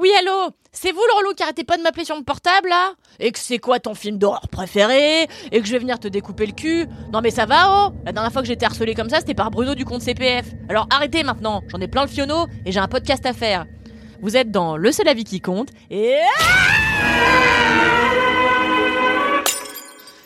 [0.00, 2.92] Oui, allô C'est vous le qui arrêtez pas de m'appeler sur mon portable, là?
[3.18, 5.26] Et que c'est quoi ton film d'horreur préféré?
[5.50, 6.86] Et que je vais venir te découper le cul?
[7.12, 7.92] Non mais ça va, oh?
[8.04, 10.46] La dernière fois que j'étais harcelé comme ça, c'était par Bruno du compte CPF.
[10.68, 13.66] Alors arrêtez maintenant, j'en ai plein le fionneau et j'ai un podcast à faire.
[14.22, 16.14] Vous êtes dans Le seul avis qui compte et...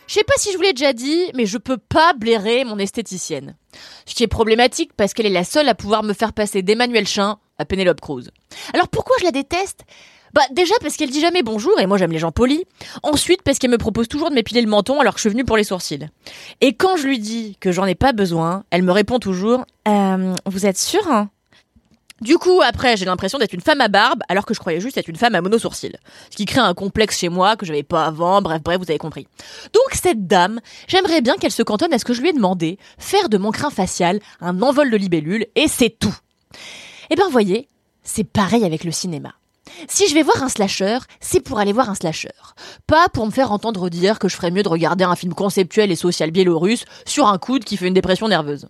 [0.07, 2.79] Je sais pas si je vous l'ai déjà dit, mais je peux pas blairer mon
[2.79, 3.57] esthéticienne.
[4.05, 7.09] Ce qui est problématique parce qu'elle est la seule à pouvoir me faire passer d'Emmanuel
[7.09, 8.30] Chin à Penelope Cruz.
[8.74, 9.84] Alors pourquoi je la déteste?
[10.33, 12.62] Bah déjà parce qu'elle dit jamais bonjour et moi j'aime les gens polis.
[13.03, 15.45] Ensuite parce qu'elle me propose toujours de m'épiler le menton alors que je suis venue
[15.45, 16.08] pour les sourcils.
[16.61, 20.34] Et quand je lui dis que j'en ai pas besoin, elle me répond toujours euh,
[20.47, 21.28] Vous êtes sûr hein?
[22.23, 24.97] Du coup, après, j'ai l'impression d'être une femme à barbe, alors que je croyais juste
[24.97, 25.97] être une femme à mono-sourcil.
[26.30, 28.98] Ce qui crée un complexe chez moi que j'avais pas avant, bref, bref, vous avez
[28.98, 29.27] compris.
[29.75, 32.78] Donc, cette dame, j'aimerais bien qu'elle se cantonne à ce que je lui ai demandé,
[32.97, 36.17] faire de mon crin facial un envol de libellule, et c'est tout.
[37.11, 37.69] Eh ben, voyez,
[38.03, 39.34] c'est pareil avec le cinéma.
[39.89, 42.31] Si je vais voir un slasher, c'est pour aller voir un slasher.
[42.86, 45.91] Pas pour me faire entendre dire que je ferais mieux de regarder un film conceptuel
[45.91, 48.69] et social biélorusse sur un coude qui fait une dépression nerveuse.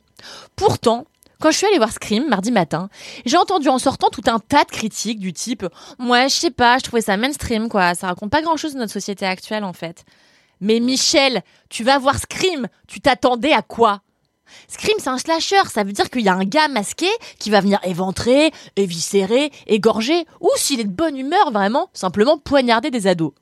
[0.54, 1.06] Pourtant,
[1.40, 2.88] quand je suis allée voir Scream mardi matin,
[3.26, 5.66] j'ai entendu en sortant tout un tas de critiques du type
[5.98, 8.92] "Moi, je sais pas, je trouvais ça mainstream quoi, ça raconte pas grand-chose de notre
[8.92, 10.04] société actuelle en fait."
[10.60, 14.02] Mais Michel, tu vas voir Scream, tu t'attendais à quoi?
[14.68, 17.08] Scream, c'est un slasher, ça veut dire qu'il y a un gars masqué
[17.38, 22.90] qui va venir éventrer, éviscérer, égorger, ou s'il est de bonne humeur, vraiment, simplement poignarder
[22.90, 23.32] des ados.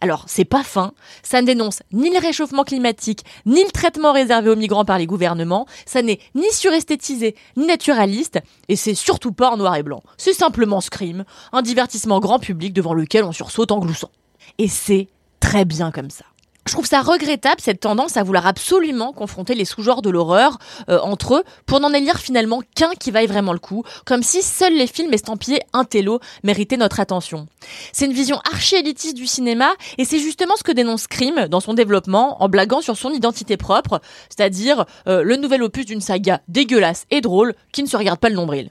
[0.00, 4.50] Alors, c'est pas fin, ça ne dénonce ni le réchauffement climatique, ni le traitement réservé
[4.50, 9.50] aux migrants par les gouvernements, ça n'est ni suresthétisé, ni naturaliste, et c'est surtout pas
[9.50, 10.02] en noir et blanc.
[10.16, 14.10] C'est simplement Scream, un divertissement grand public devant lequel on sursaute en gloussant.
[14.58, 15.08] Et c'est
[15.40, 16.24] très bien comme ça.
[16.66, 20.58] Je trouve ça regrettable cette tendance à vouloir absolument confronter les sous-genres de l'horreur
[20.88, 24.42] euh, entre eux pour n'en élire finalement qu'un qui vaille vraiment le coup, comme si
[24.42, 27.48] seuls les films estampillés intello méritaient notre attention.
[27.92, 31.74] C'est une vision archi-élitiste du cinéma et c'est justement ce que dénonce Scream dans son
[31.74, 34.00] développement en blaguant sur son identité propre,
[34.30, 38.30] c'est-à-dire euh, le nouvel opus d'une saga dégueulasse et drôle qui ne se regarde pas
[38.30, 38.70] le nombril.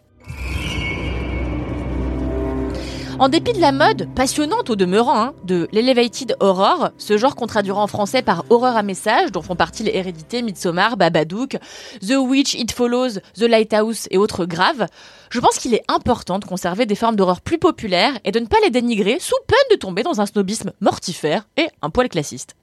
[3.24, 7.48] En dépit de la mode, passionnante au demeurant, hein, de l'elevated horror, ce genre qu'on
[7.48, 11.58] traduira en français par horreur à message, dont font partie les Hérédités, Midsommar, Babadook,
[12.06, 14.88] The Witch, It Follows, The Lighthouse et autres graves,
[15.30, 18.46] je pense qu'il est important de conserver des formes d'horreur plus populaires et de ne
[18.46, 22.58] pas les dénigrer sous peine de tomber dans un snobisme mortifère et un poil classiste.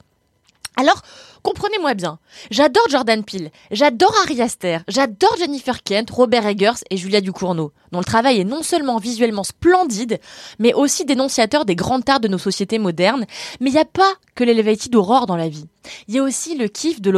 [0.77, 1.01] Alors,
[1.43, 2.17] comprenez-moi bien,
[2.49, 7.99] j'adore Jordan Peele, j'adore Ari Aster, j'adore Jennifer Kent, Robert Eggers et Julia Ducournau, dont
[7.99, 10.19] le travail est non seulement visuellement splendide,
[10.59, 13.25] mais aussi dénonciateur des grandes tares de nos sociétés modernes.
[13.59, 15.67] Mais il n'y a pas que l'elevated horror dans la vie.
[16.07, 17.11] Il y a aussi le kiff de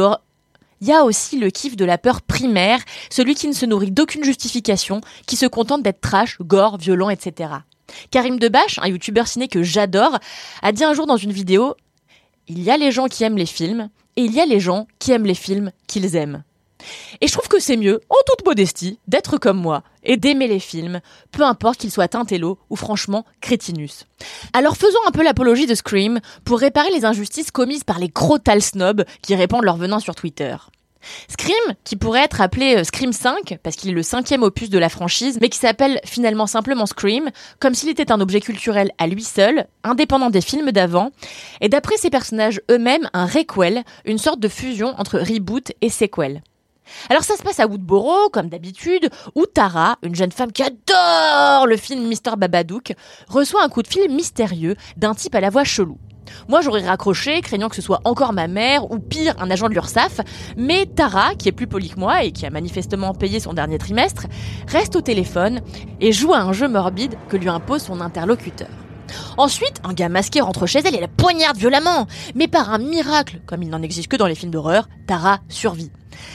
[0.80, 3.92] il y a aussi le kiff de la peur primaire, celui qui ne se nourrit
[3.92, 7.50] d'aucune justification, qui se contente d'être trash, gore, violent, etc.
[8.10, 10.18] Karim Debache, un youtubeur ciné que j'adore,
[10.62, 11.74] a dit un jour dans une vidéo
[12.48, 14.86] il y a les gens qui aiment les films et il y a les gens
[14.98, 16.42] qui aiment les films qu'ils aiment.
[17.20, 20.60] Et je trouve que c'est mieux, en toute modestie, d'être comme moi et d'aimer les
[20.60, 21.00] films,
[21.32, 24.04] peu importe qu'ils soient intello ou franchement crétinus.
[24.52, 28.60] Alors faisons un peu l'apologie de Scream pour réparer les injustices commises par les crotal
[28.60, 30.56] snobs qui répandent leur venin sur Twitter.
[31.28, 34.78] Scream, qui pourrait être appelé euh, Scream 5, parce qu'il est le cinquième opus de
[34.78, 39.06] la franchise, mais qui s'appelle finalement simplement Scream, comme s'il était un objet culturel à
[39.06, 41.10] lui seul, indépendant des films d'avant,
[41.60, 46.42] et d'après ses personnages eux-mêmes, un requel, une sorte de fusion entre reboot et sequel.
[47.10, 51.66] Alors ça se passe à Woodboro, comme d'habitude, où Tara, une jeune femme qui adore
[51.66, 52.36] le film Mr.
[52.36, 52.94] Babadook,
[53.28, 55.98] reçoit un coup de fil mystérieux d'un type à la voix chelou.
[56.48, 59.74] Moi, j'aurais raccroché, craignant que ce soit encore ma mère ou pire, un agent de
[59.74, 60.20] l'URSSAF,
[60.56, 63.78] mais Tara, qui est plus polie que moi et qui a manifestement payé son dernier
[63.78, 64.26] trimestre,
[64.68, 65.60] reste au téléphone
[66.00, 68.68] et joue à un jeu morbide que lui impose son interlocuteur.
[69.36, 72.06] Ensuite, un gars masqué rentre chez elle et la poignarde violemment.
[72.34, 75.90] Mais par un miracle, comme il n'en existe que dans les films d'horreur, Tara survit.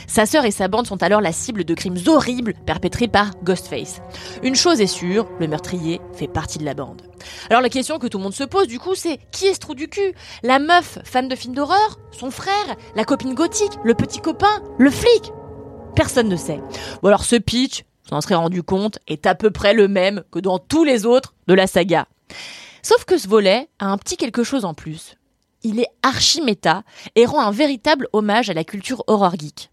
[0.08, 4.02] Sa sœur et sa bande sont alors la cible de crimes horribles perpétrés par Ghostface.
[4.44, 7.02] Une chose est sûre, le meurtrier fait partie de la bande.
[7.50, 9.60] Alors la question que tout le monde se pose du coup c'est qui est ce
[9.60, 10.14] trou du cul?
[10.44, 12.00] La meuf fan de films d'horreur?
[12.12, 12.76] Son frère?
[12.96, 13.74] La copine gothique?
[13.84, 14.64] Le petit copain?
[14.78, 15.32] Le flic?
[15.96, 16.62] Personne ne sait.
[17.04, 20.24] Ou alors ce pitch, vous en serez rendu compte, est à peu près le même
[20.32, 22.08] que dans tous les autres de la saga.
[22.82, 25.16] Sauf que ce volet a un petit quelque chose en plus.
[25.64, 26.84] Il est archi méta
[27.16, 29.70] et rend un véritable hommage à la culture horror geek.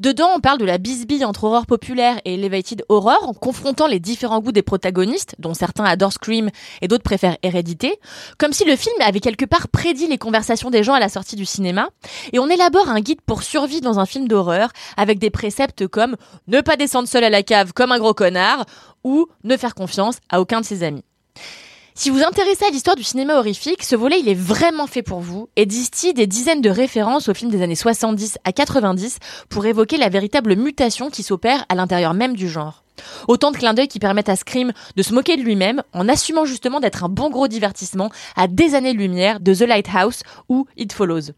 [0.00, 4.00] Dedans, on parle de la bisbille entre horreur populaire et elevated horror, en confrontant les
[4.00, 6.50] différents goûts des protagonistes, dont certains adorent Scream
[6.82, 7.98] et d'autres préfèrent Hérédité,
[8.38, 11.36] comme si le film avait quelque part prédit les conversations des gens à la sortie
[11.36, 11.88] du cinéma,
[12.32, 16.16] et on élabore un guide pour survivre dans un film d'horreur, avec des préceptes comme
[16.48, 18.64] ne pas descendre seul à la cave comme un gros connard,
[19.04, 21.04] ou ne faire confiance à aucun de ses amis.
[21.98, 25.20] Si vous intéressez à l'histoire du cinéma horrifique, ce volet il est vraiment fait pour
[25.20, 29.64] vous et distille des dizaines de références aux films des années 70 à 90 pour
[29.64, 32.84] évoquer la véritable mutation qui s'opère à l'intérieur même du genre.
[33.28, 36.44] Autant de clins d'œil qui permettent à Scream de se moquer de lui-même en assumant
[36.44, 40.20] justement d'être un bon gros divertissement à des années-lumière de The Lighthouse
[40.50, 41.32] ou It Follows.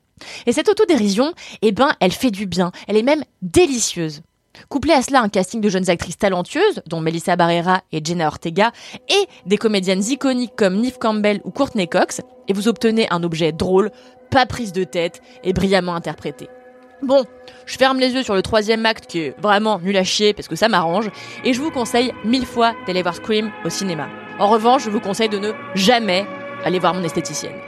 [0.46, 4.22] Et cette autodérision, eh ben, elle fait du bien, elle est même délicieuse.
[4.68, 8.72] Couplé à cela un casting de jeunes actrices talentueuses, dont Melissa Barrera et Jenna Ortega,
[9.08, 13.52] et des comédiennes iconiques comme Neve Campbell ou Courtney Cox, et vous obtenez un objet
[13.52, 13.90] drôle,
[14.30, 16.48] pas prise de tête et brillamment interprété.
[17.02, 17.24] Bon,
[17.66, 20.48] je ferme les yeux sur le troisième acte qui est vraiment nul à chier parce
[20.48, 21.10] que ça m'arrange,
[21.44, 24.08] et je vous conseille mille fois d'aller voir Scream au cinéma.
[24.38, 26.26] En revanche, je vous conseille de ne jamais
[26.64, 27.67] aller voir mon esthéticienne.